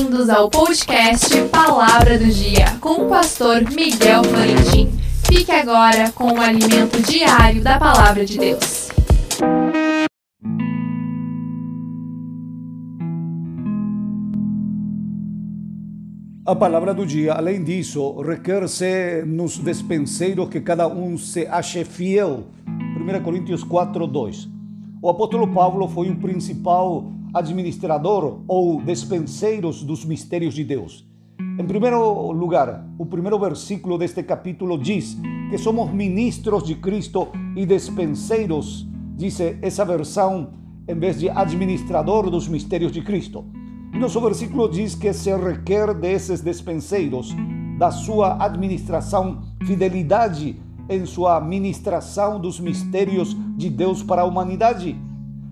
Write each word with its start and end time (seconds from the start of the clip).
Bem-vindos 0.00 0.30
ao 0.30 0.48
podcast 0.48 1.28
Palavra 1.48 2.18
do 2.18 2.24
Dia 2.24 2.64
com 2.80 3.04
o 3.04 3.08
pastor 3.10 3.60
Miguel 3.70 4.24
Florentin. 4.24 4.88
Fique 5.26 5.52
agora 5.52 6.10
com 6.12 6.32
o 6.32 6.40
alimento 6.40 7.02
diário 7.02 7.62
da 7.62 7.78
Palavra 7.78 8.24
de 8.24 8.38
Deus. 8.38 8.88
A 16.46 16.56
palavra 16.56 16.94
do 16.94 17.04
dia, 17.04 17.34
além 17.34 17.62
disso, 17.62 18.22
requer 18.22 18.66
ser 18.70 19.26
nos 19.26 19.58
despenseiros 19.58 20.48
que 20.48 20.62
cada 20.62 20.88
um 20.88 21.18
se 21.18 21.46
ache 21.46 21.84
fiel. 21.84 22.46
1 22.66 23.22
Coríntios 23.22 23.62
4, 23.62 24.06
2. 24.06 24.48
O 25.02 25.10
apóstolo 25.10 25.46
Paulo 25.48 25.86
foi 25.88 26.08
o 26.08 26.16
principal 26.16 27.19
administrador 27.32 28.42
ou 28.46 28.82
despenseiros 28.82 29.82
dos 29.82 30.04
mistérios 30.04 30.54
de 30.54 30.64
Deus. 30.64 31.08
Em 31.58 31.66
primeiro 31.66 32.32
lugar, 32.32 32.86
o 32.98 33.06
primeiro 33.06 33.38
versículo 33.38 33.98
deste 33.98 34.22
capítulo 34.22 34.78
diz 34.78 35.16
que 35.50 35.58
somos 35.58 35.92
ministros 35.92 36.64
de 36.64 36.74
Cristo 36.74 37.28
e 37.56 37.66
despenseiros, 37.66 38.88
diz 39.16 39.38
essa 39.40 39.84
versão, 39.84 40.52
em 40.88 40.94
vez 40.98 41.18
de 41.18 41.28
administrador 41.28 42.30
dos 42.30 42.48
mistérios 42.48 42.92
de 42.92 43.02
Cristo. 43.02 43.44
E 43.92 43.98
nosso 43.98 44.20
versículo 44.20 44.68
diz 44.68 44.94
que 44.94 45.12
se 45.12 45.34
requer 45.36 45.92
desses 45.94 46.40
despenseiros, 46.40 47.34
da 47.78 47.90
sua 47.90 48.42
administração, 48.44 49.42
fidelidade 49.64 50.60
em 50.88 51.06
sua 51.06 51.40
ministração 51.40 52.40
dos 52.40 52.58
mistérios 52.58 53.36
de 53.56 53.68
Deus 53.70 54.02
para 54.02 54.22
a 54.22 54.24
humanidade. 54.24 54.96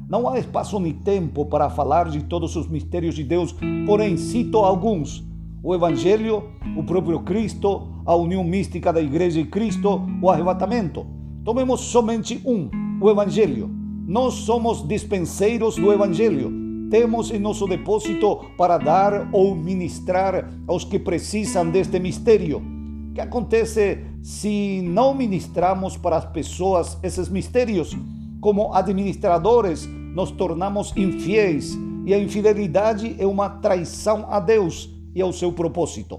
Não 0.09 0.27
há 0.27 0.39
espaço 0.39 0.81
nem 0.81 0.95
tempo 0.95 1.45
para 1.45 1.69
falar 1.69 2.09
de 2.09 2.25
todos 2.25 2.57
os 2.57 2.67
mistérios 2.67 3.15
de 3.15 3.23
Deus, 3.23 3.55
porém 3.85 4.17
cito 4.17 4.57
alguns: 4.57 5.23
o 5.63 5.75
Evangelho, 5.75 6.45
o 6.75 6.83
próprio 6.83 7.21
Cristo, 7.21 7.87
a 8.07 8.15
união 8.15 8.43
mística 8.43 8.91
da 8.91 9.03
Igreja 9.03 9.39
e 9.39 9.45
Cristo, 9.45 10.01
o 10.23 10.31
arrebatamento. 10.31 11.07
Tomemos 11.45 11.81
somente 11.81 12.41
um: 12.47 12.71
o 13.03 13.11
Evangelho. 13.11 13.69
Nós 14.07 14.33
somos 14.33 14.89
dispenseiros 14.89 15.77
do 15.77 15.93
Evangelho. 15.93 16.51
Temos 16.91 17.31
em 17.31 17.39
nosso 17.39 17.67
depósito 17.69 18.47
para 18.57 18.79
dar 18.79 19.29
ou 19.31 19.55
ministrar 19.55 20.51
aos 20.67 20.85
que 20.85 20.99
precisam 20.99 21.71
deste 21.71 22.01
mistério. 22.01 22.63
O 23.11 23.13
que 23.13 23.21
acontece 23.21 24.07
se 24.23 24.81
não 24.81 25.13
ministramos 25.13 25.99
para 25.99 26.17
as 26.17 26.25
pessoas 26.25 26.97
esses 27.03 27.29
mistérios? 27.29 27.95
Como 28.41 28.73
administradores, 28.73 29.87
nos 30.19 30.33
tornamos 30.33 30.93
infiéis 30.97 31.79
e 32.05 32.13
a 32.13 32.19
infidelidade 32.19 33.15
é 33.21 33.25
uma 33.25 33.49
traição 33.49 34.27
a 34.29 34.41
Deus 34.41 34.91
e 35.15 35.23
ao 35.23 35.33
seu 35.33 35.53
propósito. 35.53 36.19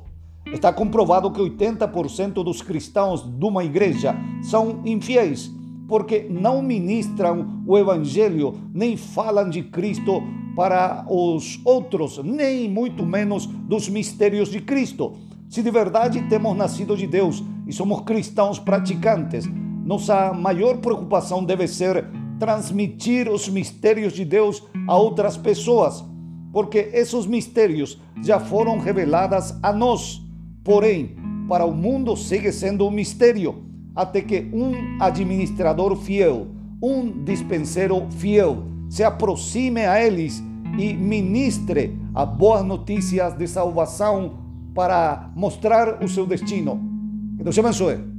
Está 0.54 0.72
comprovado 0.72 1.30
que 1.30 1.42
80% 1.42 2.36
dos 2.42 2.62
cristãos 2.62 3.22
de 3.22 3.46
uma 3.46 3.62
igreja 3.62 4.16
são 4.42 4.80
infiéis 4.86 5.52
porque 5.86 6.26
não 6.30 6.62
ministram 6.62 7.62
o 7.68 7.78
evangelho 7.78 8.54
nem 8.74 8.96
falam 8.96 9.50
de 9.50 9.64
Cristo 9.64 10.24
para 10.56 11.06
os 11.10 11.60
outros, 11.66 12.20
nem 12.24 12.70
muito 12.70 13.06
menos 13.06 13.48
dos 13.48 13.90
mistérios 13.90 14.48
de 14.48 14.62
Cristo. 14.62 15.18
Se 15.50 15.62
de 15.62 15.70
verdade 15.70 16.22
temos 16.30 16.56
nascido 16.56 16.96
de 16.96 17.06
Deus 17.06 17.44
e 17.68 17.74
somos 17.74 18.00
cristãos 18.04 18.60
praticantes, 18.60 19.46
nossa 19.84 20.32
maior 20.32 20.78
preocupação 20.78 21.44
deve 21.44 21.68
ser 21.68 22.08
transmitir 22.40 23.30
os 23.30 23.50
mistérios 23.50 24.14
de 24.14 24.24
Deus 24.24 24.64
a 24.88 24.98
outras 24.98 25.36
pessoas, 25.36 26.04
porque 26.52 26.90
esses 26.94 27.26
mistérios 27.26 28.00
já 28.24 28.40
foram 28.40 28.80
revelados 28.80 29.54
a 29.62 29.74
nós. 29.74 30.22
Porém, 30.64 31.16
para 31.48 31.66
o 31.66 31.74
mundo 31.74 32.16
segue 32.16 32.52
sendo 32.52 32.88
um 32.88 32.92
mistério, 32.92 33.64
até 33.96 34.22
que 34.22 34.50
um 34.54 35.02
administrador 35.02 35.96
fiel, 35.96 36.48
um 36.82 37.24
dispenseiro 37.24 38.08
fiel, 38.12 38.64
se 38.90 39.04
aproxime 39.04 39.86
a 39.86 40.04
eles 40.04 40.42
e 40.78 40.94
ministre 40.94 41.98
as 42.16 42.30
boas 42.30 42.64
notícias 42.64 43.34
de 43.34 43.48
salvação 43.48 44.40
para 44.74 45.32
mostrar 45.36 46.04
o 46.04 46.08
seu 46.08 46.26
destino. 46.26 46.80
Que 47.38 47.44
Deus 47.44 47.56
te 47.56 47.60
abençoe. 47.60 48.19